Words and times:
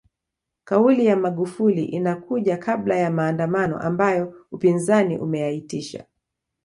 Kauli 0.63 1.05
ya 1.05 1.15
Magufuli 1.15 1.85
inakuja 1.85 2.57
kabla 2.57 2.95
ya 2.95 3.11
maandamano 3.11 3.79
ambayo 3.79 4.45
upinzani 4.51 5.17
umeyaitisha 5.17 6.05